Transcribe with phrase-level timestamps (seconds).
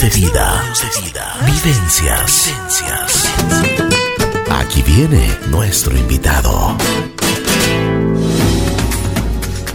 [0.00, 0.64] De vida.
[1.44, 2.50] Vivencias.
[4.50, 6.78] Aquí viene nuestro invitado.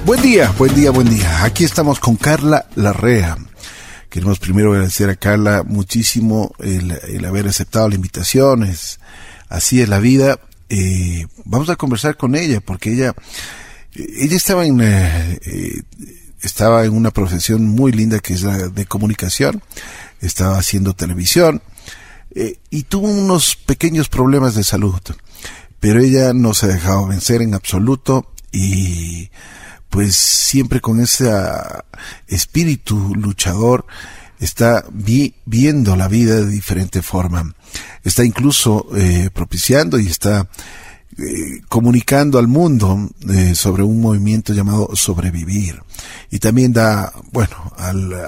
[0.05, 1.43] Buen día, buen día, buen día.
[1.43, 3.37] Aquí estamos con Carla Larrea.
[4.09, 8.63] Queremos primero agradecer a Carla muchísimo el, haber aceptado la invitación.
[8.63, 8.99] Es,
[9.49, 10.39] así es la vida.
[10.69, 13.13] Eh, vamos a conversar con ella porque ella,
[13.93, 15.81] ella estaba en, eh, eh,
[16.41, 19.61] estaba en una profesión muy linda que es la de comunicación.
[20.21, 21.61] Estaba haciendo televisión
[22.69, 24.99] y tuvo unos pequeños problemas de salud.
[25.79, 29.29] Pero ella no se ha dejado vencer en absoluto y
[29.89, 31.31] pues siempre con ese
[32.27, 33.85] espíritu luchador
[34.39, 37.55] está viendo la vida de diferente forma.
[38.03, 40.49] Está incluso eh, propiciando y está
[41.17, 45.81] eh, comunicando al mundo eh, sobre un movimiento llamado sobrevivir.
[46.29, 47.55] Y también da, bueno,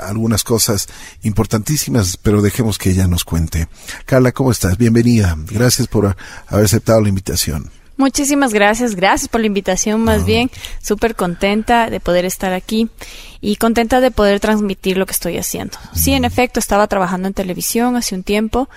[0.02, 0.88] algunas cosas
[1.22, 3.68] importantísimas, pero dejemos que ella nos cuente.
[4.06, 4.78] Carla, ¿cómo estás?
[4.78, 5.38] Bienvenida.
[5.52, 6.16] Gracias por
[6.48, 7.70] haber aceptado la invitación.
[8.00, 10.50] Muchísimas gracias, gracias por la invitación más bien,
[10.82, 12.90] súper contenta de poder estar aquí
[13.42, 15.78] y contenta de poder transmitir lo que estoy haciendo.
[15.94, 18.70] Sí, en efecto, estaba trabajando en televisión hace un tiempo.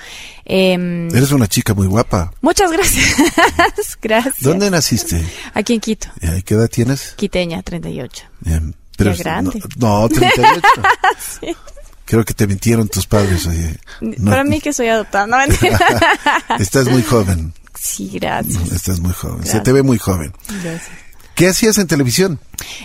[0.44, 2.32] Em, Eres una chica muy guapa.
[2.40, 3.16] Muchas gracias.
[4.02, 4.40] gracias.
[4.40, 5.24] ¿Dónde naciste?
[5.54, 6.08] Aquí en Quito.
[6.44, 7.14] ¿Qué edad tienes?
[7.14, 8.24] Quiteña, 38.
[8.40, 8.74] Bien.
[8.96, 9.62] Pero grande.
[9.76, 10.60] No, 38.
[11.40, 11.56] sí.
[12.06, 13.46] Creo que te mintieron tus padres.
[13.46, 13.76] Oye.
[14.24, 15.36] Para mí que soy adoptada, no
[16.58, 17.54] Estás muy joven.
[17.82, 18.70] Sí, gracias.
[18.70, 19.44] Estás muy joven.
[19.44, 20.32] Se te ve muy joven.
[20.62, 20.88] Gracias.
[21.34, 22.38] ¿Qué hacías en televisión?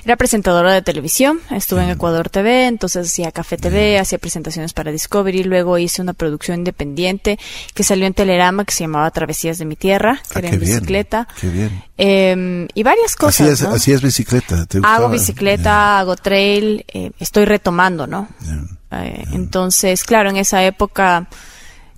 [0.04, 4.92] Era presentadora de televisión, estuve en Ecuador TV, entonces hacía Café TV, hacía presentaciones para
[4.92, 7.38] Discovery, luego hice una producción independiente
[7.76, 10.60] que salió en Telerama que se llamaba Travesías de mi Tierra, que ah, era en
[10.60, 11.28] bicicleta.
[11.40, 11.84] qué bien.
[11.98, 13.62] Em, y varias cosas.
[13.62, 18.30] Hacías, bicicleta, Hago bicicleta, hago trail, eh, estoy retomando, ¿no?
[18.92, 21.28] Eh, entonces, claro, en esa época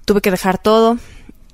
[0.03, 0.97] tuve que dejar todo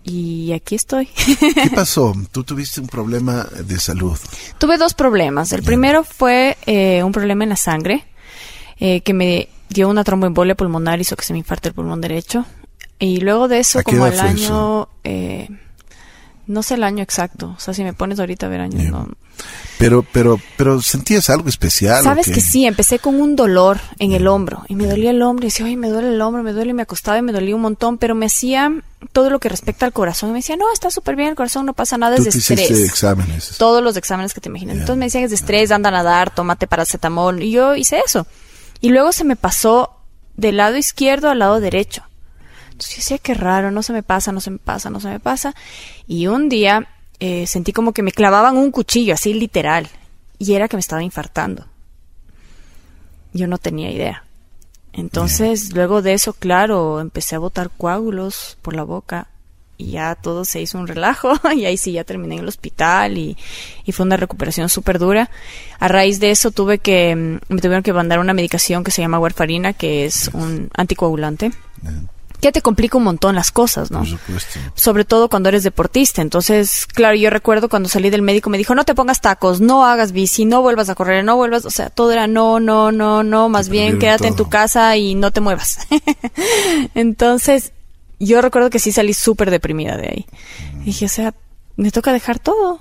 [0.06, 1.08] y aquí estoy.
[1.40, 2.14] ¿Qué pasó?
[2.32, 4.18] Tú tuviste un problema de salud.
[4.60, 5.52] Tuve dos problemas.
[5.52, 8.06] El primero fue eh, un problema en la sangre
[8.80, 12.46] eh, que me dio una tromboembolia pulmonar, hizo que se me infarte el pulmón derecho.
[13.00, 15.50] Y luego de eso, como al año, eh,
[16.48, 17.56] no sé el año exacto.
[17.58, 19.08] O sea, si me pones ahorita a ver años, no.
[19.78, 22.04] Pero, pero, pero sentías algo especial.
[22.04, 25.46] Sabes que sí, empecé con un dolor en el hombro y me dolía el hombro
[25.46, 27.56] y decía, ay, me duele el hombro, me duele y me acostaba y me dolía
[27.56, 28.72] un montón, pero me hacía
[29.12, 31.66] todo lo que respecta al corazón y me decía, no, está súper bien el corazón,
[31.66, 32.72] no pasa nada, es de estrés.
[32.72, 33.58] exámenes.
[33.58, 34.78] Todos los exámenes que te imaginas.
[34.78, 38.26] Entonces me decían, es de estrés, anda a nadar, tómate paracetamol y yo hice eso.
[38.80, 39.92] Y luego se me pasó
[40.38, 42.04] del lado izquierdo al lado derecho.
[42.76, 45.08] Entonces yo decía, qué raro, no se me pasa, no se me pasa, no se
[45.08, 45.56] me pasa.
[46.08, 46.90] Y un día
[47.22, 49.88] eh, sentí como que me clavaban un cuchillo, así literal,
[50.40, 51.68] y era que me estaba infartando.
[53.32, 54.26] Yo no tenía idea.
[54.92, 59.30] Entonces, luego de eso, claro, empecé a botar coágulos por la boca
[59.78, 63.18] y ya todo se hizo un relajo y ahí sí ya terminé en el hospital
[63.18, 63.38] y,
[63.94, 65.30] fue una recuperación súper dura.
[65.80, 69.02] A raíz de eso tuve que, mm, me tuvieron que mandar una medicación que se
[69.02, 71.54] llama warfarina, que es un anticoagulante
[72.42, 74.00] ya te complica un montón las cosas, ¿no?
[74.00, 74.60] Por supuesto.
[74.76, 76.22] Sobre todo cuando eres deportista.
[76.22, 79.86] Entonces, claro, yo recuerdo cuando salí del médico me dijo, no te pongas tacos, no
[79.86, 83.24] hagas bici, no vuelvas a correr, no vuelvas, o sea, todo era no, no, no,
[83.24, 85.80] no, más bien quédate en tu casa y no te muevas.
[86.96, 87.74] Entonces,
[88.20, 90.26] yo recuerdo que sí salí súper deprimida de ahí.
[90.84, 91.34] dije, o sea,
[91.76, 92.80] me toca dejar todo.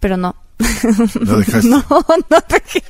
[0.00, 0.36] Pero no,
[1.20, 1.68] no dejaste.
[1.68, 2.82] No, no dejé.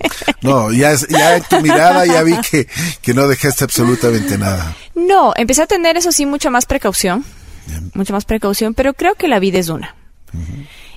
[0.43, 2.69] No, ya, ya en tu mirada ya vi que,
[3.01, 4.77] que no dejaste absolutamente nada.
[4.95, 7.25] No, empecé a tener eso sí mucha más precaución.
[7.95, 9.95] Mucha más precaución, pero creo que la vida es una.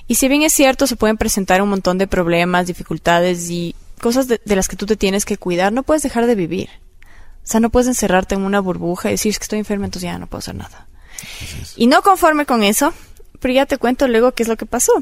[0.06, 4.28] Y si bien es cierto, se pueden presentar un montón de problemas, dificultades y cosas
[4.28, 6.68] de, las que tú te tienes que cuidar, no puedes dejar de vivir.
[7.44, 10.18] O sea, no puedes encerrarte en una burbuja y decir que estoy enferma, entonces ya
[10.18, 10.86] no puedo hacer nada.
[11.76, 12.92] Y no conforme con eso,
[13.40, 14.92] pero ya te cuento luego qué es lo que pasó.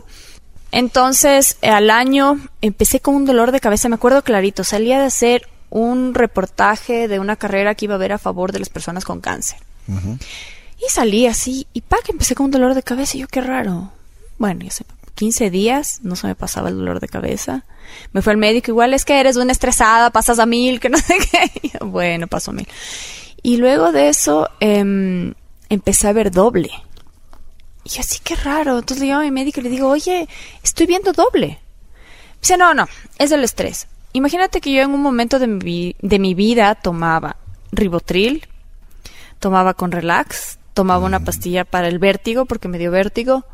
[0.72, 5.49] Entonces, al año empecé con un dolor de cabeza, me acuerdo clarito, salía de hacer
[5.71, 9.20] un reportaje de una carrera que iba a ver a favor de las personas con
[9.20, 9.58] cáncer.
[9.88, 13.41] Y salí así, y pa, que empecé con un dolor de cabeza, y yo qué
[13.41, 13.93] raro.
[14.38, 17.64] Bueno, ya sé, 15 días no se me pasaba el dolor de cabeza.
[18.12, 20.99] Me fue al médico, igual es que eres una estresada, pasas a mil, que no
[20.99, 21.79] sé qué.
[21.85, 22.69] bueno, pasó a mil.
[23.43, 25.35] Y luego de eso em,
[25.69, 26.70] empecé a ver doble.
[27.94, 28.79] Y así que raro.
[28.79, 30.29] Entonces le llamo a mi médico y le digo, oye,
[30.62, 31.61] estoy viendo doble.
[32.41, 32.87] Dice, no, no,
[33.19, 33.87] es el estrés.
[34.12, 37.37] Imagínate que yo en un momento de mi, de mi vida tomaba
[37.73, 38.47] ribotril,
[39.38, 41.25] tomaba con relax, tomaba una mm.
[41.25, 43.44] pastilla para el vértigo porque me dio vértigo,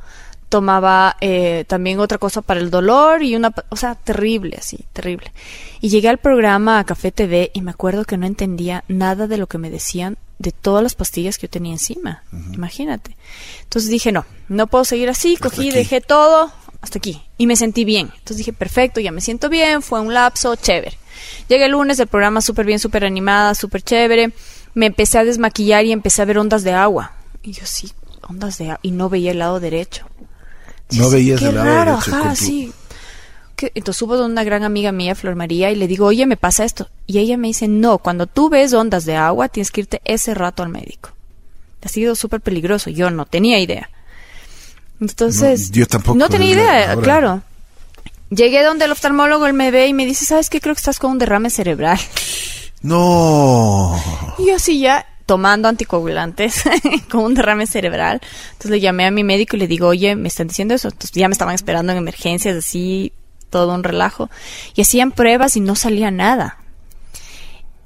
[0.53, 5.33] tomaba eh, también otra cosa para el dolor y una, o sea, terrible, así, terrible.
[5.81, 9.39] Y llegué al programa a Café TV y me acuerdo que no entendía nada de
[9.39, 12.23] lo que me decían de todas las pastillas que yo tenía encima.
[12.53, 13.17] Imagínate.
[13.63, 15.79] Entonces dije, no, no puedo seguir así, Hasta cogí, aquí.
[15.79, 16.53] dejé todo
[16.83, 18.11] hasta aquí y me sentí bien.
[18.13, 20.99] Entonces dije, perfecto, ya me siento bien, fue un lapso, chévere.
[21.49, 24.33] Llegué el lunes, el programa súper bien, súper animada, súper chévere.
[24.75, 27.13] Me empecé a desmaquillar y empecé a ver ondas de agua.
[27.43, 27.91] Y yo sí,
[28.29, 28.81] ondas de agua.
[28.83, 30.07] Y no veía el lado derecho.
[30.99, 32.73] No veías qué el lado raro, derecho ajá, con tu- sí.
[33.57, 36.37] Que- Entonces subo de una gran amiga mía, Flor María, y le digo, oye, me
[36.37, 36.89] pasa esto.
[37.07, 40.35] Y ella me dice, no, cuando tú ves ondas de agua, tienes que irte ese
[40.35, 41.11] rato al médico.
[41.85, 42.91] Ha sido súper peligroso.
[42.91, 43.91] Yo no tenía idea.
[45.01, 47.03] Entonces, No, yo tampoco, no tenía idea, ahora.
[47.03, 47.43] claro.
[48.31, 50.61] Llegué donde el oftalmólogo, él me ve y me dice, ¿sabes qué?
[50.61, 51.99] Creo que estás con un derrame cerebral.
[52.83, 54.01] No.
[54.39, 56.65] Y yo así ya tomando anticoagulantes
[57.11, 58.21] con un derrame cerebral.
[58.53, 60.89] Entonces le llamé a mi médico y le digo, oye, me están diciendo eso.
[60.89, 63.13] Entonces ya me estaban esperando en emergencias, así,
[63.51, 64.31] todo un relajo.
[64.75, 66.59] Y hacían pruebas y no salía nada.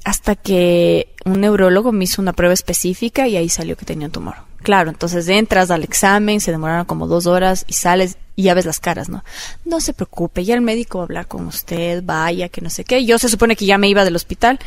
[0.04, 4.12] Hasta que un neurólogo me hizo una prueba específica y ahí salió que tenía un
[4.12, 4.36] tumor.
[4.62, 8.66] Claro, entonces entras al examen, se demoraron como dos horas y sales y ya ves
[8.66, 9.24] las caras, ¿no?
[9.64, 12.84] No se preocupe, ya el médico va a hablar con usted, vaya, que no sé
[12.84, 13.04] qué.
[13.04, 14.58] Yo se supone que ya me iba del hospital,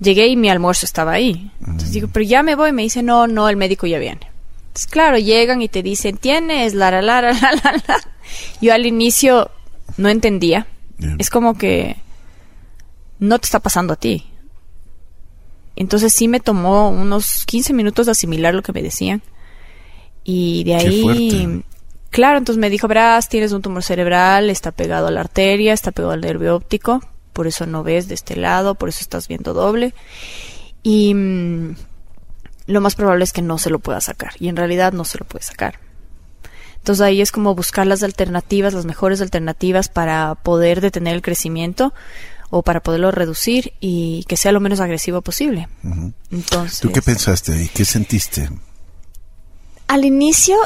[0.00, 1.50] llegué y mi almuerzo estaba ahí.
[1.60, 4.22] Entonces digo, pero ya me voy, me dice, no, no, el médico ya viene.
[4.68, 8.00] Entonces, claro, llegan y te dicen, tienes, la, la, la, la, la, la.
[8.62, 9.50] Yo al inicio
[9.98, 10.66] no entendía.
[11.18, 11.96] Es como que
[13.18, 14.24] no te está pasando a ti.
[15.76, 19.22] Entonces sí me tomó unos 15 minutos de asimilar lo que me decían.
[20.24, 21.62] Y de ahí.
[22.10, 25.92] Claro, entonces me dijo, verás, tienes un tumor cerebral, está pegado a la arteria, está
[25.92, 27.02] pegado al nervio óptico,
[27.32, 29.94] por eso no ves de este lado, por eso estás viendo doble.
[30.82, 31.76] Y mm,
[32.66, 34.32] lo más probable es que no se lo pueda sacar.
[34.38, 35.78] Y en realidad no se lo puede sacar.
[36.76, 41.92] Entonces ahí es como buscar las alternativas, las mejores alternativas para poder detener el crecimiento
[42.50, 45.68] o para poderlo reducir y que sea lo menos agresivo posible.
[46.30, 47.68] Entonces, ¿Tú qué pensaste ahí?
[47.68, 48.48] ¿Qué sentiste?
[49.88, 50.56] al inicio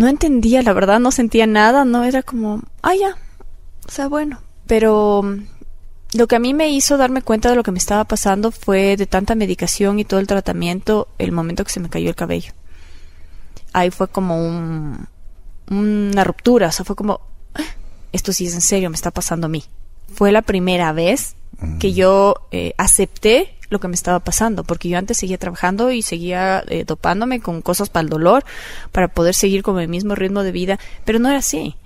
[0.00, 3.18] no entendía, la verdad, no sentía nada, no era como, ah, ya,
[3.86, 7.62] o sea, bueno, pero mm, lo que a mí me hizo darme cuenta de lo
[7.62, 11.70] que me estaba pasando fue de tanta medicación y todo el tratamiento, el momento que
[11.70, 12.54] se me cayó el cabello.
[13.74, 15.06] Ahí fue como un,
[15.68, 17.20] una ruptura, o sea, fue como,
[17.54, 17.60] "Ah,
[18.12, 19.64] esto sí es en serio, me está pasando a mí.
[20.14, 21.36] Fue la primera vez
[21.78, 26.02] que yo eh, acepté lo que me estaba pasando, porque yo antes seguía trabajando y
[26.02, 28.44] seguía eh, dopándome con cosas para el dolor,
[28.92, 31.76] para poder seguir con el mismo ritmo de vida, pero no era así.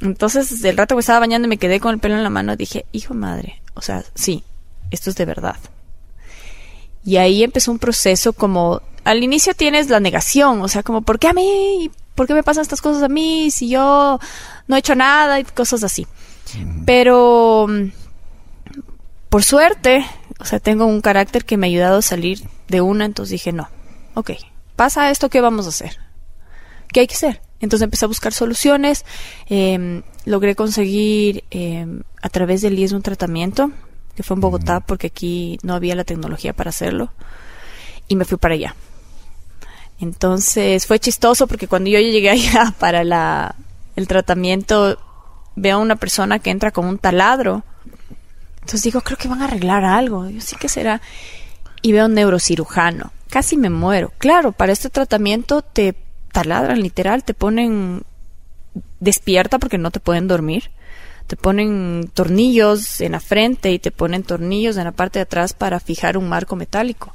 [0.00, 2.28] Entonces, desde el rato que estaba bañando y me quedé con el pelo en la
[2.28, 4.44] mano, dije, hijo madre, o sea, sí,
[4.90, 5.56] esto es de verdad.
[7.04, 11.18] Y ahí empezó un proceso como, al inicio tienes la negación, o sea, como, ¿por
[11.18, 11.90] qué a mí?
[12.14, 14.18] ¿Por qué me pasan estas cosas a mí si yo
[14.66, 16.06] no he hecho nada y cosas así?
[16.84, 17.66] Pero,
[19.36, 20.02] por suerte,
[20.38, 23.52] o sea, tengo un carácter que me ha ayudado a salir de una, entonces dije,
[23.52, 23.68] no,
[24.14, 24.30] ok,
[24.76, 25.98] pasa esto, ¿qué vamos a hacer?
[26.88, 27.42] ¿Qué hay que hacer?
[27.60, 29.04] Entonces empecé a buscar soluciones,
[29.50, 31.86] eh, logré conseguir eh,
[32.22, 33.72] a través del IES un tratamiento,
[34.14, 37.12] que fue en Bogotá, porque aquí no había la tecnología para hacerlo,
[38.08, 38.74] y me fui para allá.
[40.00, 43.54] Entonces fue chistoso porque cuando yo llegué allá para la,
[43.96, 44.98] el tratamiento,
[45.56, 47.64] veo a una persona que entra con un taladro.
[48.66, 50.28] Entonces digo, creo que van a arreglar algo.
[50.28, 51.00] Yo sí que será.
[51.82, 53.12] Y veo un neurocirujano.
[53.30, 54.12] Casi me muero.
[54.18, 55.94] Claro, para este tratamiento te
[56.32, 58.02] taladran literal, te ponen
[58.98, 60.72] despierta porque no te pueden dormir.
[61.28, 65.52] Te ponen tornillos en la frente y te ponen tornillos en la parte de atrás
[65.52, 67.14] para fijar un marco metálico.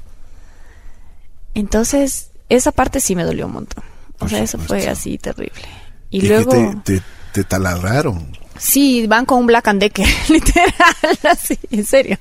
[1.52, 3.84] Entonces, esa parte sí me dolió un montón.
[4.20, 5.68] O sea, eso fue así terrible.
[6.08, 6.50] Y, luego...
[6.82, 7.02] te, te,
[7.34, 8.41] te taladraron.
[8.58, 12.18] Sí, van con un Black and Decker, literal, así, en serio.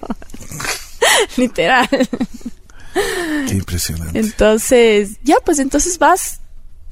[1.38, 1.88] literal.
[3.48, 4.20] Qué impresionante.
[4.20, 6.40] Entonces, ya, pues entonces vas.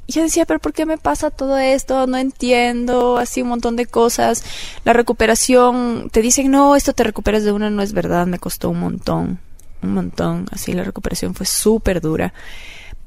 [0.08, 2.08] Y Yo decía, pero ¿por qué me pasa todo esto?
[2.08, 4.44] No entiendo, así un montón de cosas.
[4.84, 8.70] La recuperación, te dicen, no, esto te recuperas de una, no es verdad, me costó
[8.70, 9.40] un montón,
[9.84, 10.48] un montón.
[10.52, 12.34] Así la recuperación fue súper dura.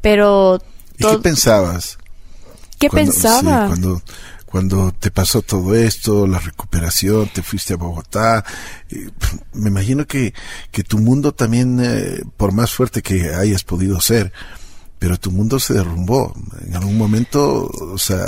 [0.01, 0.63] Pero,
[0.99, 1.99] ¿Y qué pensabas?
[2.79, 3.63] ¿qué Cuando- pensaba?
[3.63, 4.03] sí, cuando,
[4.53, 8.45] cuando te pasó todo esto, la recuperación, te fuiste a Bogotá,
[8.91, 9.09] eh,
[9.55, 10.35] me imagino que,
[10.71, 14.31] que tu mundo también, eh, por más fuerte que hayas podido ser,
[14.99, 16.35] pero tu mundo se derrumbó.
[16.67, 18.27] En algún momento, o sea,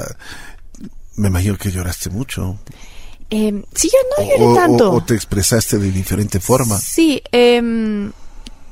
[1.16, 2.58] me imagino que lloraste mucho.
[3.28, 4.92] Eh, sí, yo no lloré o, tanto.
[4.92, 6.78] o te expresaste de diferente forma.
[6.78, 8.10] Sí, em,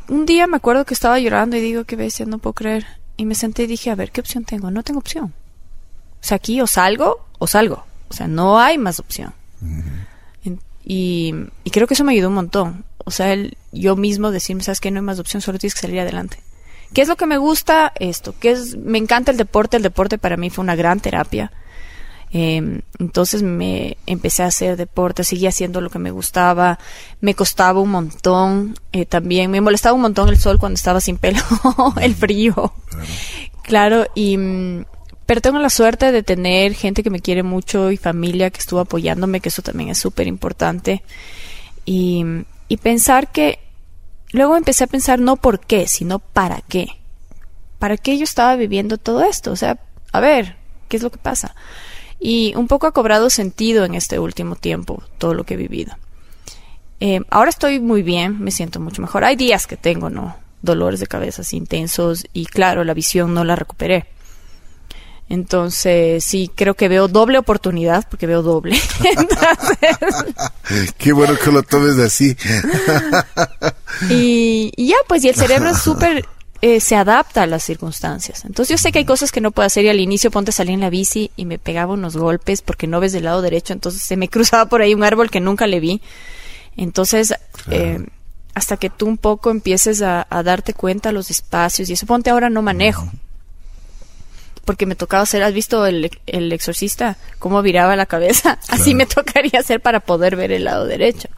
[0.08, 2.86] un día me acuerdo que estaba llorando y digo, qué bestia, no puedo creer.
[3.18, 4.70] Y me senté y dije, a ver, ¿qué opción tengo?
[4.70, 5.34] No tengo opción.
[6.22, 7.84] O sea, aquí o salgo o salgo.
[8.08, 9.34] O sea, no hay más opción.
[10.84, 12.84] Y, y creo que eso me ayudó un montón.
[13.04, 15.80] O sea, el, yo mismo decirme, sabes que no hay más opción, solo tienes que
[15.80, 16.38] salir adelante.
[16.92, 17.92] ¿Qué es lo que me gusta?
[17.98, 18.34] Esto.
[18.38, 18.76] ¿Qué es?
[18.76, 19.76] Me encanta el deporte.
[19.78, 21.50] El deporte para mí fue una gran terapia.
[22.34, 26.78] Eh, entonces me empecé a hacer deporte, seguí haciendo lo que me gustaba,
[27.20, 31.18] me costaba un montón, eh, también me molestaba un montón el sol cuando estaba sin
[31.18, 31.42] pelo,
[32.00, 32.72] el frío,
[33.62, 34.84] claro, y mm,
[35.32, 38.80] pero tengo la suerte de tener gente que me quiere mucho y familia que estuvo
[38.80, 41.02] apoyándome, que eso también es súper importante,
[41.86, 42.22] y,
[42.82, 43.58] pensar que,
[44.32, 46.86] luego empecé a pensar no por qué, sino para qué,
[47.78, 49.78] para qué yo estaba viviendo todo esto, o sea,
[50.12, 50.56] a ver,
[50.90, 51.54] ¿qué es lo que pasa?
[52.20, 55.96] Y un poco ha cobrado sentido en este último tiempo todo lo que he vivido.
[57.00, 59.24] Eh, ahora estoy muy bien, me siento mucho mejor.
[59.24, 60.36] Hay días que tengo, ¿no?
[60.60, 64.08] Dolores de cabeza intensos y claro, la visión no la recuperé.
[65.28, 68.76] Entonces, sí, creo que veo doble oportunidad, porque veo doble.
[69.04, 72.36] Entonces, Qué bueno que lo tomes así.
[74.10, 76.26] y, y ya, pues, y el cerebro es súper,
[76.60, 78.44] eh, se adapta a las circunstancias.
[78.44, 80.52] Entonces yo sé que hay cosas que no puedo hacer y al inicio ponte a
[80.52, 83.72] salir en la bici y me pegaba unos golpes porque no ves del lado derecho,
[83.72, 86.00] entonces se me cruzaba por ahí un árbol que nunca le vi.
[86.76, 87.34] Entonces,
[87.70, 88.06] eh,
[88.54, 92.30] hasta que tú un poco empieces a, a darte cuenta los espacios y eso, ponte
[92.30, 93.10] ahora no manejo.
[94.64, 97.16] Porque me tocaba hacer, ¿has visto el, el exorcista?
[97.38, 98.58] Cómo viraba la cabeza.
[98.68, 101.28] Así me tocaría hacer para poder ver el lado derecho.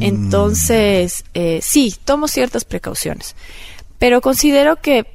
[0.00, 3.36] Entonces, eh, sí, tomo ciertas precauciones.
[3.98, 5.06] Pero considero que,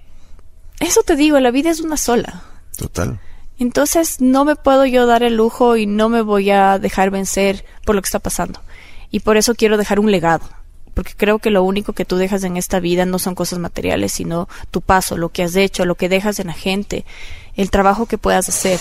[0.80, 2.44] eso te digo, la vida es una sola.
[2.78, 3.20] Total.
[3.60, 7.66] Entonces no me puedo yo dar el lujo y no me voy a dejar vencer
[7.86, 8.62] por lo que está pasando.
[9.12, 10.50] Y por eso quiero dejar un legado.
[10.94, 14.12] Porque creo que lo único que tú dejas en esta vida no son cosas materiales,
[14.12, 17.06] sino tu paso, lo que has hecho, lo que dejas en la gente,
[17.56, 18.80] el trabajo que puedas hacer.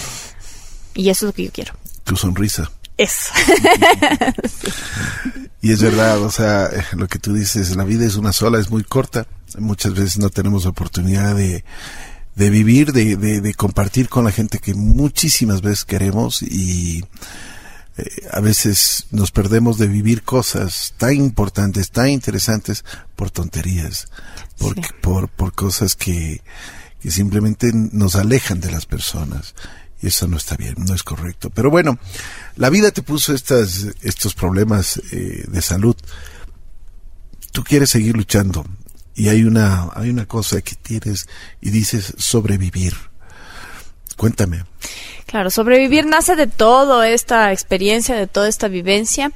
[0.94, 1.74] Y eso es lo que yo quiero.
[2.04, 2.70] Tu sonrisa.
[2.96, 3.32] Eso.
[5.62, 8.70] Y es verdad, o sea, lo que tú dices, la vida es una sola, es
[8.70, 9.26] muy corta.
[9.58, 11.64] Muchas veces no tenemos oportunidad de,
[12.34, 17.04] de vivir, de, de, de compartir con la gente que muchísimas veces queremos y
[18.00, 22.84] eh, a veces nos perdemos de vivir cosas tan importantes, tan interesantes
[23.16, 24.08] por tonterías,
[24.58, 24.82] por, Sí.
[25.02, 26.42] por, por cosas que,
[27.00, 29.54] que simplemente nos alejan de las personas.
[30.02, 31.50] Y eso no está bien, no es correcto.
[31.50, 31.98] Pero bueno,
[32.56, 35.94] la vida te puso estas, estos problemas eh, de salud.
[37.52, 38.64] Tú quieres seguir luchando
[39.14, 41.28] y hay una, hay una cosa que tienes
[41.60, 42.94] y dices sobrevivir.
[44.20, 44.64] Cuéntame.
[45.24, 49.32] Claro, sobrevivir nace de toda esta experiencia, de toda esta vivencia,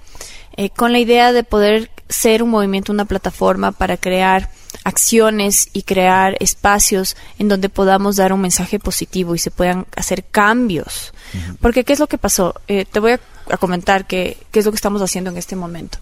[0.58, 4.50] eh, con la idea de poder ser un movimiento, una plataforma para crear
[4.84, 10.22] acciones y crear espacios en donde podamos dar un mensaje positivo y se puedan hacer
[10.22, 11.14] cambios.
[11.62, 12.54] Porque, ¿qué es lo que pasó?
[12.68, 15.56] Eh, te voy a, a comentar qué, qué es lo que estamos haciendo en este
[15.56, 15.96] momento.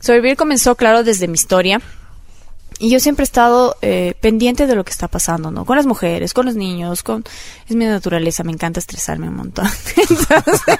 [0.00, 1.80] Sobrevivir comenzó, claro, desde mi historia.
[2.78, 5.64] Y yo siempre he estado eh, pendiente de lo que está pasando, ¿no?
[5.64, 7.24] Con las mujeres, con los niños, con...
[7.68, 9.66] Es mi naturaleza, me encanta estresarme un montón.
[9.96, 10.76] Entonces,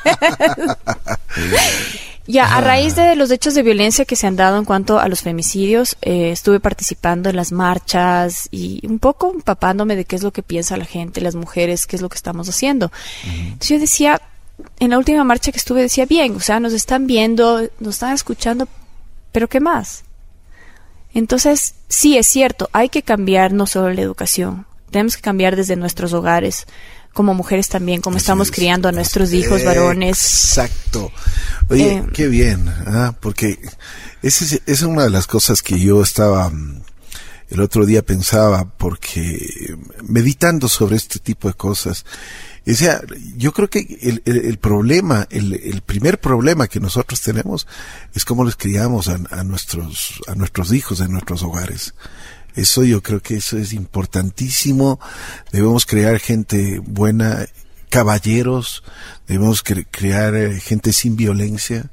[2.28, 5.08] ya, a raíz de los hechos de violencia que se han dado en cuanto a
[5.08, 10.22] los femicidios, eh, estuve participando en las marchas y un poco empapándome de qué es
[10.22, 12.92] lo que piensa la gente, las mujeres, qué es lo que estamos haciendo.
[13.24, 14.22] Entonces yo decía,
[14.78, 18.12] en la última marcha que estuve, decía, bien, o sea, nos están viendo, nos están
[18.12, 18.68] escuchando,
[19.32, 20.04] pero ¿qué más?
[21.18, 25.76] Entonces, sí, es cierto, hay que cambiar no solo la educación, tenemos que cambiar desde
[25.76, 26.66] nuestros hogares,
[27.12, 28.54] como mujeres también, como Así estamos es.
[28.54, 30.18] criando a nuestros hijos varones.
[30.18, 31.10] Exacto.
[31.68, 32.72] Oye, Eh, qué bien,
[33.20, 33.58] porque
[34.22, 36.82] esa es, esa es una de las cosas que yo estaba mm,
[37.50, 42.04] el otro día pensaba, porque meditando sobre este tipo de cosas,
[42.66, 43.00] o sea,
[43.36, 47.66] yo creo que el, el, el problema, el, el, primer problema que nosotros tenemos
[48.14, 51.94] es cómo les criamos a, a, nuestros, a nuestros hijos en nuestros hogares.
[52.54, 55.00] Eso yo creo que eso es importantísimo.
[55.52, 57.46] Debemos crear gente buena,
[57.88, 58.82] caballeros,
[59.26, 61.90] debemos cre crear eh, gente sin violencia,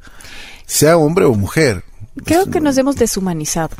[0.66, 1.84] sea hombre o mujer.
[2.26, 3.76] Creo que nos hemos deshumanizado.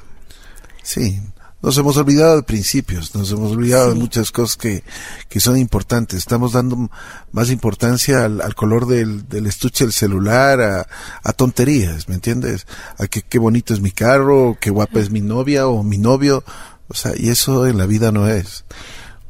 [0.84, 1.20] Sí,
[1.66, 3.96] nos hemos olvidado de principios, nos hemos olvidado sí.
[3.96, 4.84] de muchas cosas que,
[5.28, 6.20] que son importantes.
[6.20, 6.92] Estamos dando
[7.32, 10.88] más importancia al, al color del, del, estuche del celular, a,
[11.24, 12.68] a, tonterías, ¿me entiendes?
[13.00, 16.44] A que qué bonito es mi carro, qué guapa es mi novia o mi novio.
[16.88, 18.64] O sea, y eso en la vida no es.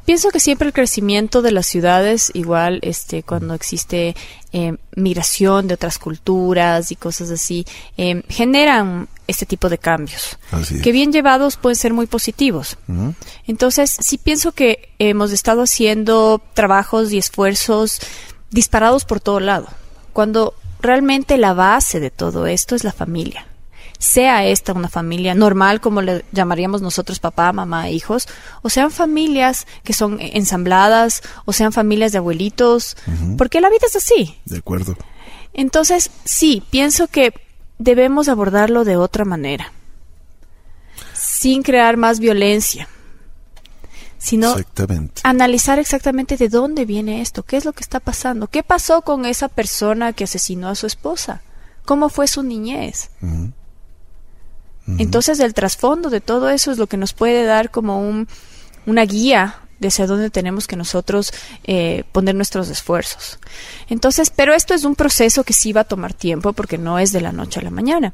[0.06, 4.16] Pienso que siempre el crecimiento de las ciudades, igual este, cuando existe
[4.54, 7.66] eh, migración de otras culturas y cosas así,
[7.98, 10.82] eh, generan este tipo de cambios, Así es.
[10.84, 12.78] que bien llevados pueden ser muy positivos.
[13.48, 18.00] Entonces, sí pienso que hemos estado haciendo trabajos y esfuerzos
[18.52, 19.68] disparados por todo lado,
[20.14, 23.48] cuando realmente la base de todo esto es la familia.
[23.98, 28.28] Sea esta una familia normal, como le llamaríamos nosotros papá, mamá, hijos,
[28.62, 32.98] o sean familias que son ensambladas, o sean familias de abuelitos,
[33.38, 34.38] porque la vida es así.
[34.46, 34.96] De acuerdo.
[35.54, 37.34] Entonces, sí, pienso que
[37.78, 39.72] debemos abordarlo de otra manera,
[41.14, 42.88] sin crear más violencia,
[44.18, 45.22] sino Exactamente.
[45.24, 49.25] analizar exactamente de dónde viene esto, qué es lo que está pasando, qué pasó con
[49.25, 51.42] esa persona que asesinó a su esposa,
[51.86, 53.12] cómo fue su niñez.
[54.88, 58.27] Entonces, el trasfondo de todo eso es lo que nos puede dar como un,
[58.86, 61.34] una guía de hacia dónde tenemos que nosotros
[61.65, 63.39] eh, poner nuestros esfuerzos.
[63.89, 67.12] Entonces, pero esto es un proceso que sí va a tomar tiempo porque no es
[67.12, 68.13] de la noche a la mañana.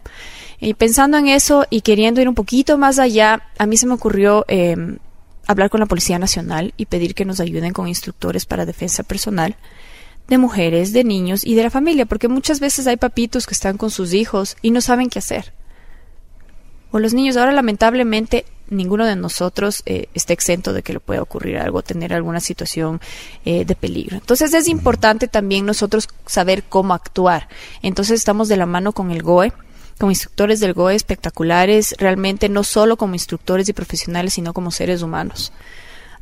[0.59, 3.93] Y pensando en eso y queriendo ir un poquito más allá, a mí se me
[3.93, 4.97] ocurrió eh,
[5.47, 9.55] hablar con la Policía Nacional y pedir que nos ayuden con instructores para defensa personal
[10.27, 13.77] de mujeres, de niños y de la familia, porque muchas veces hay papitos que están
[13.77, 15.53] con sus hijos y no saben qué hacer
[16.91, 17.37] o los niños.
[17.37, 22.13] Ahora, lamentablemente, ninguno de nosotros eh, está exento de que le pueda ocurrir algo, tener
[22.13, 23.01] alguna situación
[23.45, 24.17] eh, de peligro.
[24.17, 27.47] Entonces, es importante también nosotros saber cómo actuar.
[27.81, 29.53] Entonces, estamos de la mano con el GOE
[29.99, 35.03] como instructores del GOE espectaculares, realmente no solo como instructores y profesionales, sino como seres
[35.03, 35.53] humanos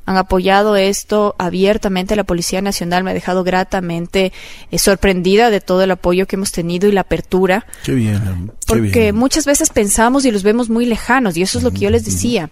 [0.06, 2.16] han apoyado esto abiertamente.
[2.16, 4.34] La Policía Nacional me ha dejado gratamente
[4.72, 7.66] eh, sorprendida de todo el apoyo que hemos tenido y la apertura.
[7.84, 8.52] Qué bien.
[8.66, 9.16] qué Porque bien.
[9.16, 12.06] muchas veces pensamos y los vemos muy lejanos, y eso es lo que yo les
[12.06, 12.50] decía.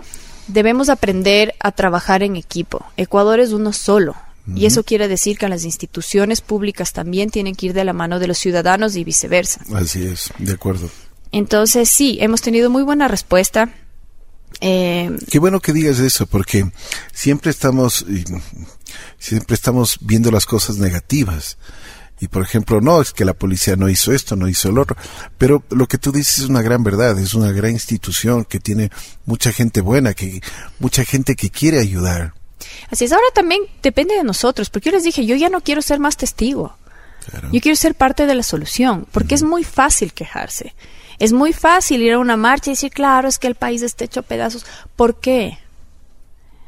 [0.48, 2.86] Debemos aprender a trabajar en equipo.
[2.96, 4.16] Ecuador es uno solo.
[4.56, 8.18] Y eso quiere decir que las instituciones públicas también tienen que ir de la mano
[8.18, 9.60] de los ciudadanos y viceversa.
[9.75, 10.89] Así es, de acuerdo.
[11.34, 13.70] Entonces, sí, hemos tenido muy buena respuesta.
[14.62, 16.70] Eh, Qué bueno que digas eso, porque
[17.13, 18.06] siempre estamos,
[19.20, 21.58] siempre estamos viendo las cosas negativas.
[22.20, 24.98] Y por ejemplo, no, es que la policía no hizo esto, no hizo el otro.
[25.38, 28.89] Pero lo que tú dices es una gran verdad, es una gran institución que tiene
[29.25, 30.42] mucha gente buena, que
[30.80, 32.34] mucha gente que quiere ayudar.
[32.89, 35.83] Así es, ahora también depende de nosotros, porque yo les dije, yo ya no quiero
[35.83, 36.75] ser más testigo.
[37.29, 37.50] Claro.
[37.51, 40.74] Yo quiero ser parte de la solución, porque es muy fácil quejarse.
[41.20, 44.06] Es muy fácil ir a una marcha y decir, claro, es que el país está
[44.06, 44.66] hecho pedazos.
[44.96, 45.58] ¿Por qué?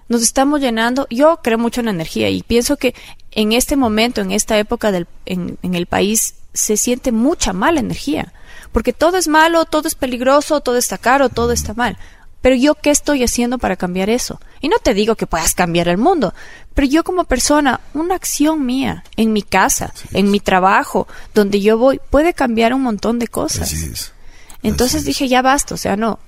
[0.08, 1.08] Nos estamos llenando.
[1.10, 2.96] Yo creo mucho en la energía y pienso que
[3.32, 7.80] en este momento, en esta época del, en, en el país, se siente mucha mala
[7.80, 8.34] energía.
[8.72, 11.98] Porque todo es malo, todo es peligroso, todo está caro, todo está mal.
[12.42, 14.40] Pero yo, ¿qué estoy haciendo para cambiar eso?
[14.62, 16.34] Y no te digo que puedas cambiar el mundo,
[16.74, 21.78] pero yo como persona, una acción mía, en mi casa, en mi trabajo, donde yo
[21.78, 23.64] voy, puede cambiar un montón de cosas.
[23.74, 24.14] Así es.
[24.63, 26.19] Entonces dije, ya basta, o sea, no,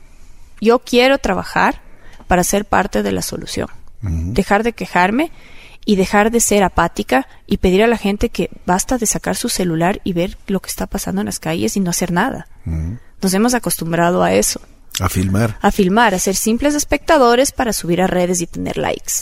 [0.61, 1.81] yo quiero trabajar
[2.27, 3.67] para ser parte de la solución.
[4.01, 5.31] Dejar de quejarme
[5.85, 9.47] y dejar de ser apática y pedir a la gente que basta de sacar su
[9.49, 12.47] celular y ver lo que está pasando en las calles y no hacer nada.
[13.21, 14.59] Nos hemos acostumbrado a eso,
[14.99, 19.13] A filmar, a filmar, a ser simples espectadores para subir a redes y tener likes.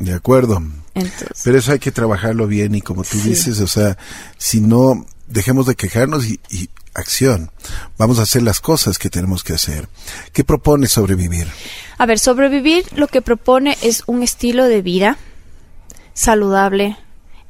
[0.00, 0.62] de acuerdo.
[0.94, 3.28] Entonces, Pero eso hay que trabajarlo bien y como tú Sí.
[3.30, 3.98] dices, o sea,
[4.36, 7.50] si no, dejemos de quejarnos y, y acción.
[7.96, 9.88] Vamos a hacer las cosas que tenemos que hacer.
[10.32, 11.48] ¿Qué propone sobrevivir?
[11.98, 15.18] A ver, sobrevivir lo que propone es un estilo de vida
[16.14, 16.96] saludable,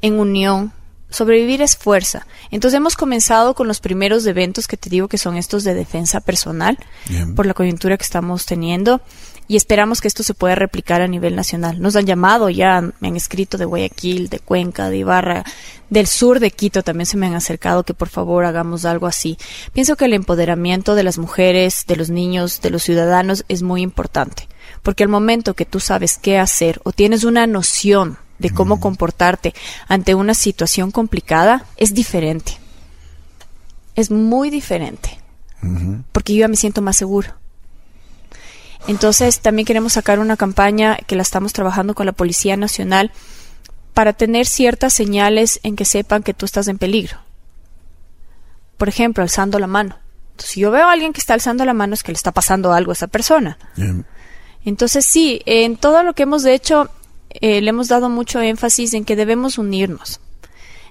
[0.03, 0.73] en unión.
[1.11, 2.27] Sobrevivir es fuerza.
[2.51, 6.21] Entonces hemos comenzado con los primeros eventos que te digo que son estos de defensa
[6.21, 7.35] personal Bien.
[7.35, 9.01] por la coyuntura que estamos teniendo
[9.49, 11.81] y esperamos que esto se pueda replicar a nivel nacional.
[11.81, 15.45] Nos han llamado ya, me han escrito de Guayaquil, de Cuenca, de Ibarra,
[15.91, 19.39] del sur de Quito también se me han acercado que por favor hagamos algo así.
[19.73, 23.81] Pienso que el empoderamiento de las mujeres, de los niños, de los ciudadanos es muy
[23.81, 24.49] importante,
[24.83, 29.55] porque al momento que tú sabes qué hacer o tienes una noción de cómo comportarte
[29.89, 32.53] ante una situación complicada, es diferente.
[33.97, 35.19] Es muy diferente
[36.13, 37.31] porque yo ya me siento más seguro.
[38.87, 43.13] Entonces, también queremos sacar una campaña que la estamos trabajando con la Policía Nacional
[43.93, 47.19] para tener ciertas señales en que sepan que tú estás en peligro.
[48.77, 49.99] Por ejemplo, alzando la mano.
[50.31, 52.31] Entonces, si yo veo a alguien que está alzando la mano, es que le está
[52.31, 53.59] pasando algo a esa persona.
[53.77, 54.07] Bien.
[54.65, 56.91] Entonces, sí, en todo lo que hemos hecho,
[57.31, 60.21] eh, le hemos dado mucho énfasis en que debemos unirnos,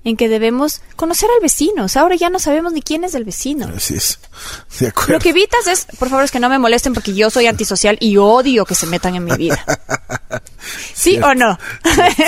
[0.04, 1.86] en que debemos conocer al vecino.
[1.86, 3.72] O sea, ahora ya no sabemos ni quién es el vecino.
[3.76, 4.20] Así es.
[4.80, 5.14] De acuerdo.
[5.14, 7.98] Lo que evitas es, por favor, es que no me molesten porque yo soy antisocial
[8.00, 9.64] y odio que se metan en mi vida.
[10.94, 11.28] ¿Sí Cierto.
[11.28, 11.60] o no?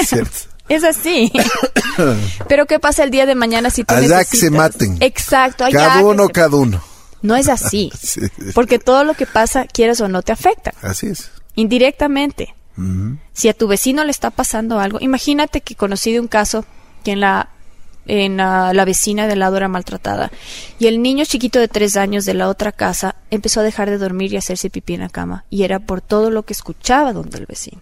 [0.05, 0.37] Cierto.
[0.69, 1.31] es así.
[2.47, 4.39] Pero ¿qué pasa el día de mañana si tú Allá que necesitas?
[4.39, 4.97] se maten.
[5.01, 5.65] Exacto.
[5.65, 6.83] allá Cada que uno, se- cada uno.
[7.21, 7.91] No es así.
[8.01, 8.51] Sí, sí.
[8.53, 10.73] Porque todo lo que pasa, quieras o no, te afecta.
[10.81, 11.31] Así es.
[11.55, 12.55] Indirectamente.
[13.33, 16.63] Si a tu vecino le está pasando algo, imagínate que conocí de un caso
[17.03, 17.49] que en la
[18.09, 20.31] en la, la vecina del lado era maltratada
[20.79, 23.97] y el niño chiquito de tres años de la otra casa empezó a dejar de
[23.97, 27.37] dormir y hacerse pipí en la cama y era por todo lo que escuchaba donde
[27.37, 27.81] el vecino.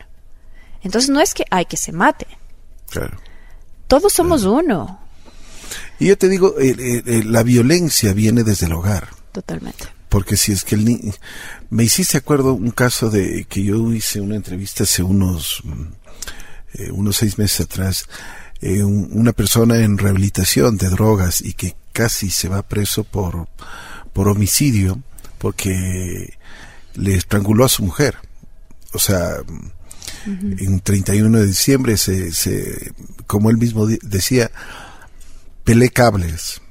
[0.84, 2.28] Entonces no es que hay que se mate,
[2.90, 3.18] Claro.
[3.88, 5.00] todos somos uno,
[6.00, 9.10] Y yo te digo, eh, eh, eh, la violencia viene desde el hogar.
[9.32, 9.86] totalmente.
[10.10, 11.12] Porque si es que el niño...
[11.70, 15.82] Me hiciste acuerdo un caso de que yo hice una entrevista hace unos, mm,
[16.76, 18.06] eh, unos seis meses atrás,
[18.62, 23.48] eh, un- una persona en rehabilitación de drogas y que casi se va preso por,
[24.14, 25.02] por homicidio
[25.38, 26.34] porque
[26.96, 28.18] le estranguló a su mujer.
[28.94, 29.38] O sea,
[30.26, 32.94] en 31 de diciembre se, se
[33.28, 34.52] como él mismo decía,
[35.64, 36.62] pelé cables.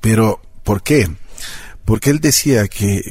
[0.00, 1.08] Pero, ¿por qué?
[1.84, 3.02] Porque él decía que,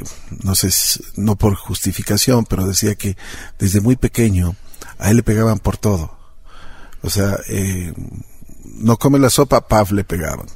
[0.44, 0.70] no sé,
[1.16, 3.18] no por justificación, pero decía que
[3.58, 4.56] desde muy pequeño
[5.00, 6.17] a él le pegaban por todo.
[7.08, 7.94] O sea, eh,
[8.66, 10.48] no come la sopa, paf, le pegaban.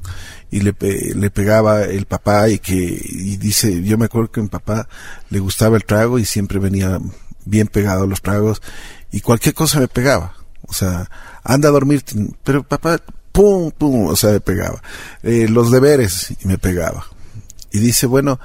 [0.52, 0.76] Y le,
[1.16, 4.90] le pegaba el papá y que, y dice, yo me acuerdo que a mi papá
[5.30, 7.00] le gustaba el trago y siempre venía
[7.46, 8.62] bien pegado a los tragos
[9.14, 10.36] y cualquier cosa me pegaba.
[10.68, 11.10] O sea,
[11.42, 12.04] anda a dormir,
[12.44, 13.00] pero papá,
[13.32, 14.84] pum, pum, o sea, me pegaba.
[15.24, 17.06] Eh, los deberes y me pegaba.
[17.72, 18.42] Y dice, bueno,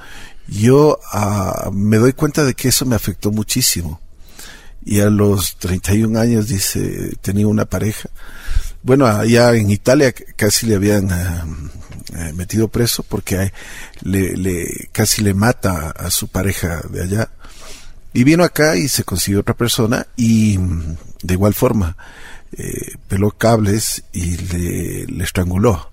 [0.47, 3.99] yo ah, me doy cuenta de que eso me afectó muchísimo.
[4.89, 8.09] Y a los 31 años, dice, tenía una pareja.
[8.83, 11.45] Bueno, allá en Italia casi le habían ah,
[12.15, 13.53] eh, metido preso porque eh,
[14.03, 17.29] le, le, casi le mata a su pareja de allá.
[18.13, 20.57] Y vino acá y se consiguió otra persona y
[21.21, 21.97] de igual forma
[22.53, 25.91] eh, peló cables y le, le estranguló.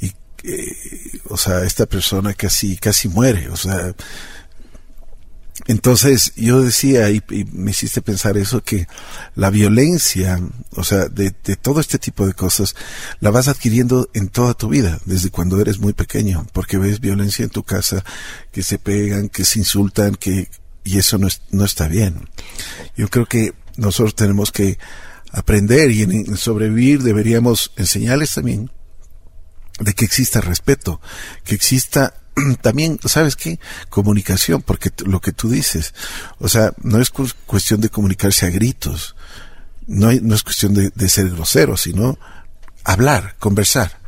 [0.00, 0.76] Y, eh,
[1.28, 3.50] o sea, esta persona casi, casi muere.
[3.50, 3.94] O sea,
[5.66, 8.86] entonces yo decía, y, y me hiciste pensar eso, que
[9.34, 10.40] la violencia,
[10.76, 12.74] o sea, de, todo este tipo de cosas,
[13.20, 17.44] la vas adquiriendo en toda tu vida, desde cuando eres muy pequeño, porque ves violencia
[17.44, 18.04] en tu casa,
[18.52, 20.48] que se pegan, que se insultan, que,
[20.84, 22.28] y eso no, es- no está bien.
[22.96, 24.78] Yo creo que nosotros tenemos que
[25.32, 28.70] aprender y en sobrevivir deberíamos enseñarles también
[29.78, 31.00] de que exista respeto,
[31.44, 32.14] que exista
[32.62, 33.58] también, ¿sabes qué?
[33.88, 35.94] Comunicación, porque lo que tú dices,
[36.38, 39.16] o sea, no es cu- cuestión de comunicarse a gritos,
[39.86, 42.18] no, hay- no es cuestión de, de ser grosero, sino
[42.84, 43.98] hablar, conversar.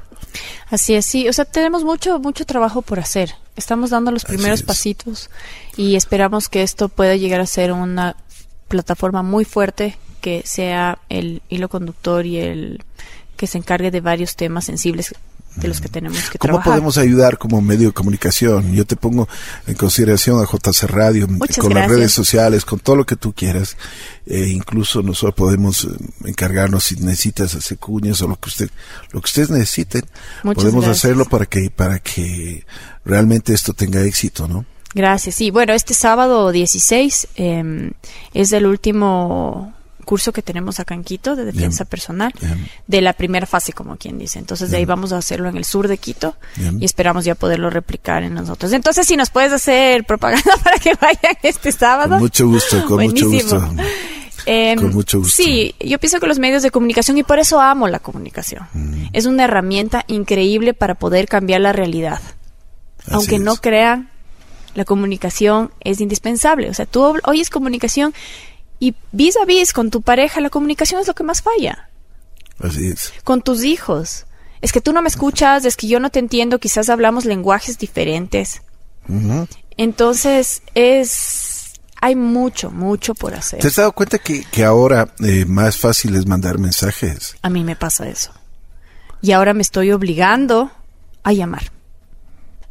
[0.70, 1.28] Así es, sí.
[1.28, 3.34] O sea, tenemos mucho, mucho trabajo por hacer.
[3.56, 5.28] Estamos dando los primeros pasitos
[5.76, 8.16] y esperamos que esto pueda llegar a ser una
[8.68, 12.82] plataforma muy fuerte que sea el hilo conductor y el
[13.36, 15.14] que se encargue de varios temas sensibles
[15.56, 16.72] de los que tenemos que ¿Cómo trabajar.
[16.72, 18.72] podemos ayudar como medio de comunicación?
[18.72, 19.28] Yo te pongo
[19.66, 23.32] en consideración a JC Radio, Muchas con las redes sociales, con todo lo que tú
[23.32, 23.76] quieras.
[24.26, 25.88] Eh, incluso nosotros podemos eh,
[26.24, 28.70] encargarnos si necesitas hacer cuñas o lo que usted,
[29.10, 30.02] lo que ustedes necesiten.
[30.42, 31.04] Muchas podemos gracias.
[31.04, 32.64] hacerlo para que, para que
[33.04, 34.64] realmente esto tenga éxito, ¿no?
[34.94, 35.34] Gracias.
[35.36, 37.90] Sí, bueno, este sábado 16 eh,
[38.34, 41.88] es el último curso que tenemos acá en Quito de defensa Bien.
[41.90, 42.68] personal Bien.
[42.86, 44.38] de la primera fase, como quien dice.
[44.38, 46.36] Entonces de ahí vamos a hacerlo en el sur de Quito
[46.78, 48.72] y esperamos ya poderlo replicar en nosotros.
[48.72, 52.10] Entonces, si nos puedes hacer propaganda para que vayan este sábado.
[52.10, 53.60] Con mucho gusto, con mucho Buenísimo.
[53.60, 53.82] gusto.
[54.44, 55.34] Em, Con mucho gusto.
[55.40, 59.04] Sí, yo pienso que los medios de comunicación, y por eso amo la comunicación, Mm.
[59.12, 62.20] es una herramienta increíble para poder cambiar la realidad.
[63.04, 64.08] Así Aunque no crean,
[64.74, 66.70] la comunicación es indispensable.
[66.70, 68.14] O sea, tú oyes comunicación
[68.82, 71.88] y vis a vis con tu pareja, la comunicación es lo que más falla.
[72.58, 73.12] Así es.
[73.22, 74.26] Con tus hijos.
[74.60, 77.78] Es que tú no me escuchas, es que yo no te entiendo, quizás hablamos lenguajes
[77.78, 78.62] diferentes.
[79.76, 81.74] Entonces, es...
[82.00, 83.60] Hay mucho, mucho por hacer.
[83.60, 87.36] ¿Te has dado cuenta que, que ahora eh, más fácil es mandar mensajes?
[87.40, 88.32] A mí me pasa eso.
[89.20, 90.72] Y ahora me estoy obligando
[91.22, 91.70] a llamar.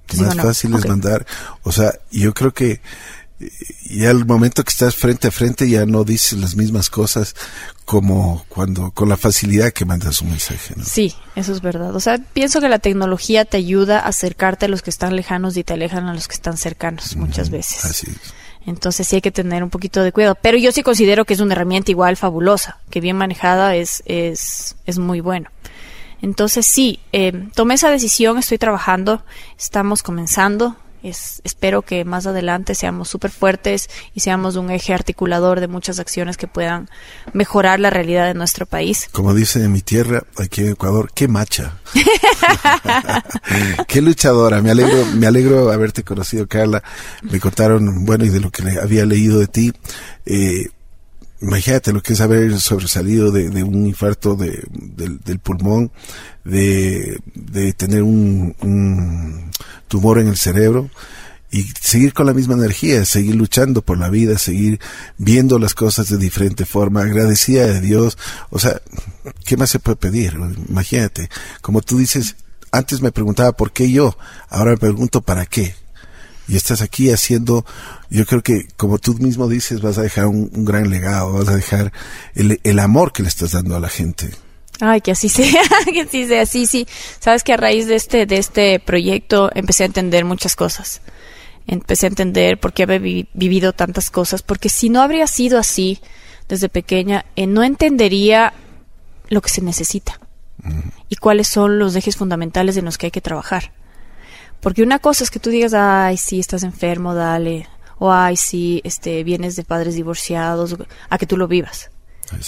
[0.02, 1.26] Entonces más digo, no, fácil es mandar.
[1.64, 2.82] O sea, yo creo que
[3.84, 7.36] ya al momento que estás frente a frente ya no dices las mismas cosas
[7.86, 10.86] como cuando con la facilidad que mandas un mensaje, ¿no?
[10.86, 11.96] Sí, eso es verdad.
[11.96, 15.58] O sea, pienso que la tecnología te ayuda a acercarte a los que están lejanos
[15.58, 17.84] y te alejan a los que están cercanos muchas veces.
[17.86, 18.34] Así es.
[18.66, 20.38] Entonces sí hay que tener un poquito de cuidado.
[20.42, 24.76] Pero yo sí considero que es una herramienta igual fabulosa, que bien manejada es, es,
[24.86, 25.50] es muy bueno.
[26.22, 29.24] Entonces sí, eh, tomé esa decisión, estoy trabajando,
[29.58, 30.76] estamos comenzando.
[31.04, 36.00] Es, espero que más adelante seamos súper fuertes y seamos un eje articulador de muchas
[36.00, 36.90] acciones que puedan
[37.34, 39.10] mejorar la realidad de nuestro país.
[39.12, 41.78] Como dice en mi tierra, aquí en Ecuador, qué macha.
[43.88, 44.62] qué luchadora.
[44.62, 46.84] Me alegro, me alegro haberte conocido, Carla.
[47.24, 49.74] Me contaron, bueno, y de lo que había leído de ti.
[50.26, 50.70] Eh,
[51.42, 55.92] imagínate lo que es haber sobresalido de, un infarto de, del, pulmón,
[56.44, 59.52] de, de tener un, un,
[59.88, 60.90] tumor en el cerebro
[61.52, 64.80] y seguir con la misma energía, seguir luchando por la vida, seguir
[65.18, 68.18] viendo las cosas de diferente forma, agradecida de Dios.
[68.52, 68.82] O sea,
[69.44, 70.40] ¿qué más se puede pedir?
[70.70, 71.30] Imagínate,
[71.62, 72.38] como tú dices,
[72.72, 74.18] antes me preguntaba por qué yo,
[74.50, 75.76] ahora me pregunto para qué
[76.48, 77.66] y estás aquí haciendo,
[78.10, 81.56] yo creo que como tú mismo dices, vas a dejar un, gran legado, vas a
[81.56, 81.92] dejar
[82.36, 84.32] el, el, amor que le estás dando a la gente.
[84.80, 86.88] Ay, que así sea, que así sea, sí, sí.
[87.20, 91.02] Sabes que a raíz de este, de este proyecto empecé a entender muchas cosas.
[91.68, 93.00] Empecé a entender por qué había
[93.34, 96.00] vivido tantas cosas, porque si no habría sido así
[96.50, 98.54] desde pequeña, eh, no entendería
[99.30, 100.20] lo que se necesita
[101.10, 103.72] y cuáles son los ejes fundamentales en los que hay que trabajar.
[104.62, 107.68] Porque una cosa es que tú digas, ay, sí, estás enfermo, dale.
[107.98, 110.76] O ay, sí, este, vienes de padres divorciados,
[111.10, 111.90] a que tú lo vivas.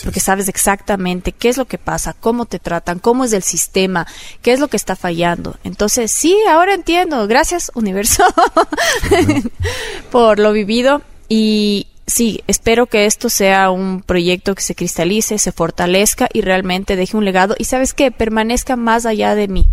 [0.04, 4.08] Porque sabes exactamente qué es lo que pasa, cómo te tratan, cómo es el sistema,
[4.41, 5.58] qué es lo que está fallando.
[5.63, 7.28] Entonces, sí, ahora entiendo.
[7.28, 8.23] Gracias, universo,
[10.12, 11.02] por lo vivido.
[11.28, 16.95] Y sí, espero que esto sea un proyecto que se cristalice, se fortalezca y realmente
[16.95, 17.56] deje un legado.
[17.58, 19.67] Y sabes qué, permanezca más allá de mí.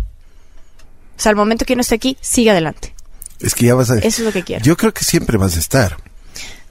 [1.21, 2.95] O sea, al momento que no esté aquí, sigue adelante.
[3.39, 3.99] Es que ya vas a...
[3.99, 4.65] Eso es lo que quiero.
[4.65, 5.97] Yo creo que siempre vas a estar.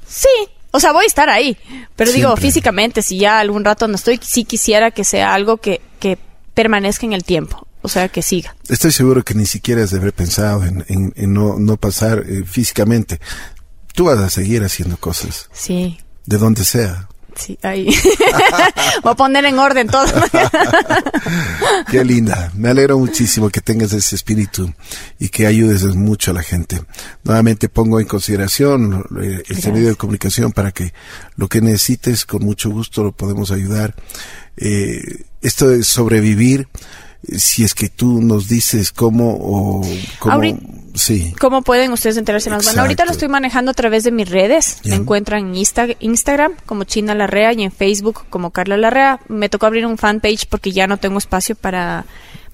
[0.09, 0.27] Sí,
[0.73, 1.57] o sea, voy a estar ahí.
[1.95, 5.81] Pero digo, físicamente, si ya algún rato no estoy, sí quisiera que sea algo que,
[6.01, 6.19] que
[6.53, 7.65] permanezca en el tiempo.
[7.83, 8.57] O sea, que siga.
[8.69, 12.43] Estoy seguro que ni siquiera has de haber pensado en, en, no, no, pasar eh,
[12.45, 13.21] físicamente.
[13.95, 15.49] Tú vas a seguir haciendo cosas.
[15.53, 15.97] Sí.
[16.27, 17.09] De donde sea.
[17.41, 17.87] Sí, ahí.
[19.03, 20.05] Voy a poner en orden todo.
[21.91, 22.53] Qué linda.
[22.55, 24.71] Me alegro muchísimo que tengas ese espíritu
[25.19, 26.83] y que ayudes mucho a la gente.
[27.25, 30.93] Nuevamente pongo en consideración eh, este medio de comunicación para que
[31.37, 33.95] lo que necesites, con mucho gusto lo podemos ayudar.
[34.59, 36.69] Eh, esto de sobrevivir
[37.37, 39.83] si es que tú nos dices cómo o
[40.19, 40.43] cómo,
[40.95, 41.35] sí.
[41.39, 42.65] ¿Cómo pueden ustedes enterarse más?
[42.65, 44.81] Bueno, ahorita lo estoy manejando a través de mis redes.
[44.85, 49.21] Me encuentran en Instagram como China Larrea y en Facebook como Carla Larrea.
[49.29, 52.05] Me tocó abrir un fanpage porque ya no tengo espacio para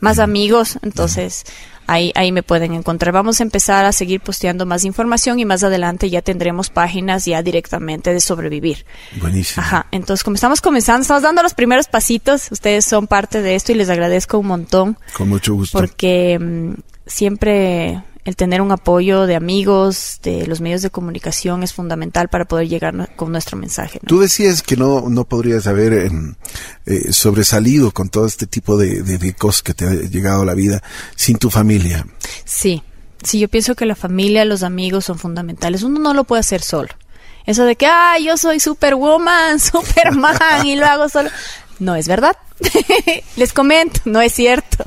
[0.01, 1.45] más amigos, entonces
[1.89, 3.13] Ahí, ahí me pueden encontrar.
[3.13, 7.43] Vamos a empezar a seguir posteando más información y más adelante ya tendremos páginas ya
[7.43, 8.85] directamente de sobrevivir.
[9.21, 9.65] Buenísimo.
[9.65, 9.87] Ajá.
[9.93, 12.51] Entonces, como estamos comenzando, estamos dando los primeros pasitos.
[12.51, 14.99] Ustedes son parte de esto y les agradezco un montón.
[15.17, 15.79] Con mucho gusto.
[15.79, 16.73] Porque mm,
[17.07, 22.45] siempre el tener un apoyo de amigos, de los medios de comunicación es fundamental para
[22.45, 24.01] poder llegar con nuestro mensaje.
[24.05, 26.35] Tú decías que no, no podrías haber em,
[26.87, 30.55] eh, sobresalido con todo este tipo de, de, cosas que te ha llegado a la
[30.55, 30.83] vida
[31.15, 32.05] sin tu familia.
[32.45, 32.83] Sí,
[33.23, 35.85] sí, yo pienso que la familia, los amigos son fundamentales.
[35.85, 36.89] Uno no lo puede hacer solo.
[37.47, 41.31] Eso de que, ah, yo soy superwoman, superman y lo hago solo.
[41.79, 42.37] No es verdad.
[43.37, 44.85] Les comento, no es cierto.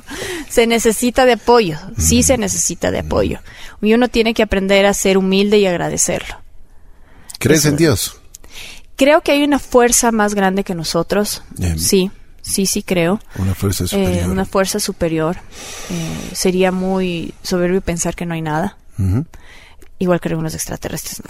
[0.50, 3.40] Se necesita de apoyo, sí se necesita de apoyo.
[3.82, 6.42] Y uno tiene que aprender a ser humilde y agradecerlo.
[7.40, 8.20] ¿Crees en Dios?
[8.96, 11.44] Creo que hay una fuerza más grande que nosotros.
[11.78, 13.22] Sí, sí, sí creo.
[13.38, 14.30] Una fuerza eh, superior.
[14.30, 15.38] una fuerza superior.
[15.90, 18.78] Eh, sería muy soberbio pensar que no hay nada.
[20.00, 21.22] Igual creo en los extraterrestres.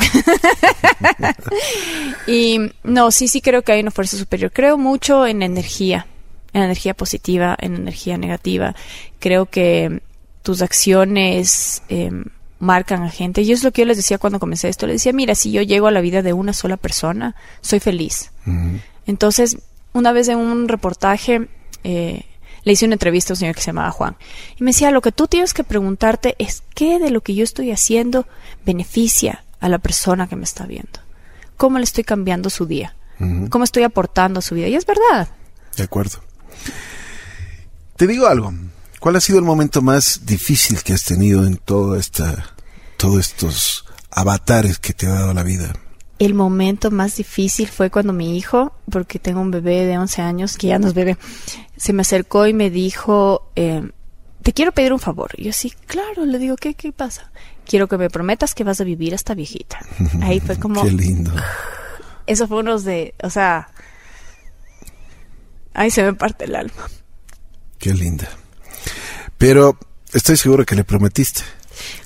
[2.27, 4.51] y no, sí, sí creo que hay una fuerza superior.
[4.51, 6.07] Creo mucho en energía,
[6.53, 8.75] en energía positiva, en energía negativa.
[9.19, 10.01] Creo que
[10.41, 12.25] tus acciones em,
[12.59, 13.41] marcan a gente.
[13.41, 14.87] Y es lo que yo les decía cuando comencé esto.
[14.87, 18.31] Les decía, mira, si yo llego a la vida de una sola persona, soy feliz.
[19.05, 19.57] Entonces,
[19.93, 21.47] una vez en un reportaje,
[21.83, 22.25] eh,
[22.63, 24.15] le hice una entrevista a un señor que se llamaba Juan.
[24.57, 27.43] Y me decía, lo que tú tienes que preguntarte es qué de lo que yo
[27.43, 28.27] estoy haciendo
[28.65, 30.99] beneficia a la persona que me está viendo.
[31.57, 32.95] ¿Cómo le estoy cambiando su día?
[33.49, 34.69] ¿Cómo estoy aportando a su vida?
[34.69, 35.27] Y es verdad.
[35.75, 36.19] De acuerdo.
[37.95, 38.53] Te digo algo.
[38.99, 42.53] ¿Cuál ha sido el momento más difícil que has tenido en toda esta,
[42.97, 45.73] todos estos avatares que te ha dado la vida?
[46.19, 50.57] el momento más difícil fue cuando mi hijo, porque tengo un bebé de 11 años,
[50.57, 51.17] que ya no es bebé,
[51.77, 53.89] se me acercó y me dijo, eh,
[54.43, 55.31] te quiero pedir un favor.
[55.37, 57.31] Y yo sí, claro, le digo, ¿qué, ¿qué pasa?
[57.65, 59.79] Quiero que me prometas que vas a vivir hasta viejita.
[60.21, 60.83] Ahí fue como...
[60.83, 61.31] Qué lindo.
[62.27, 63.69] Eso fue unos de, o sea,
[65.79, 66.89] ahí se me parte el alma.
[67.77, 68.27] Qué linda.
[69.37, 69.77] Pero
[70.11, 71.41] estoy seguro que le prometiste.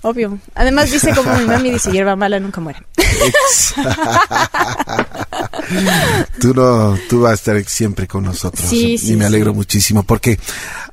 [0.03, 0.37] Obvio.
[0.53, 2.85] Además dice como mi mami dice, hierba mala nunca muere.
[6.39, 8.67] tú no, tú vas a estar siempre con nosotros.
[8.67, 10.39] Sí, sí, y me alegro muchísimo porque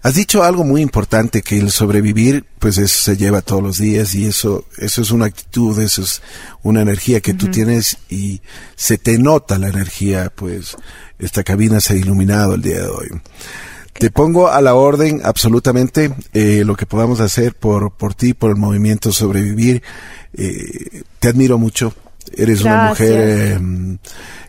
[0.02, 4.14] has dicho algo muy importante que el sobrevivir, pues eso se lleva todos los días
[4.14, 6.22] y eso, eso es una actitud, eso es
[6.62, 8.40] una energía que tú tienes y
[8.76, 10.76] se te nota la energía, pues
[11.18, 13.08] esta cabina se ha iluminado el día de hoy.
[13.92, 18.50] Te pongo a la orden absolutamente eh, lo que podamos hacer por, por ti, por
[18.50, 19.82] el movimiento Sobrevivir.
[20.32, 21.92] Eh, te admiro mucho.
[22.34, 23.60] Eres una mujer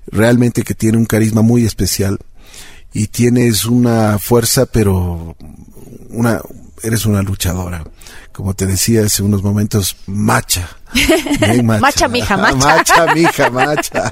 [0.07, 2.19] realmente que tiene un carisma muy especial
[2.93, 5.35] y tienes una fuerza, pero
[6.09, 6.41] una,
[6.83, 7.83] eres una luchadora.
[8.31, 10.69] Como te decía hace unos momentos, macha.
[11.63, 11.79] macha.
[11.79, 12.55] macha, mija, macha.
[12.55, 14.11] macha, mija, macha.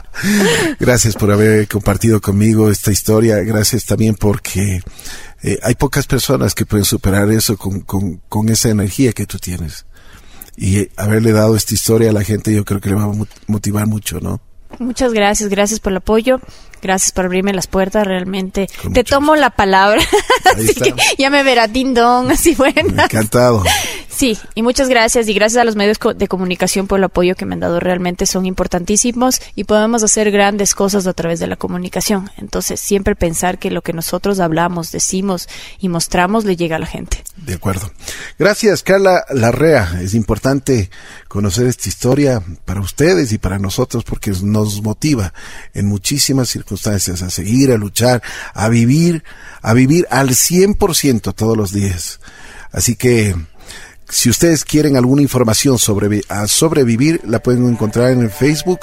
[0.80, 3.38] Gracias por haber compartido conmigo esta historia.
[3.40, 4.82] Gracias también porque
[5.42, 9.38] eh, hay pocas personas que pueden superar eso con, con, con esa energía que tú
[9.38, 9.86] tienes.
[10.56, 13.12] Y haberle dado esta historia a la gente yo creo que le va a
[13.46, 14.40] motivar mucho, ¿no?
[14.78, 16.40] Muchas gracias, gracias por el apoyo,
[16.80, 20.02] gracias por abrirme las puertas, realmente te tomo la palabra,
[20.56, 21.68] así que ya me verá
[22.30, 23.02] así bueno.
[23.02, 23.62] Encantado.
[24.20, 27.46] Sí, y muchas gracias y gracias a los medios de comunicación por el apoyo que
[27.46, 31.56] me han dado, realmente son importantísimos y podemos hacer grandes cosas a través de la
[31.56, 32.30] comunicación.
[32.36, 36.84] Entonces, siempre pensar que lo que nosotros hablamos, decimos y mostramos le llega a la
[36.84, 37.24] gente.
[37.38, 37.90] De acuerdo.
[38.38, 39.98] Gracias, Carla Larrea.
[40.02, 40.90] Es importante
[41.26, 45.32] conocer esta historia para ustedes y para nosotros porque nos motiva
[45.72, 49.24] en muchísimas circunstancias a seguir, a luchar, a vivir,
[49.62, 52.20] a vivir al 100% todos los días.
[52.70, 53.34] Así que
[54.10, 58.80] si ustedes quieren alguna información sobre a sobrevivir, la pueden encontrar en el Facebook,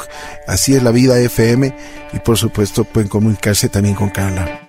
[0.47, 1.75] así es la vida FM,
[2.13, 4.66] y por supuesto pueden comunicarse también con Carla.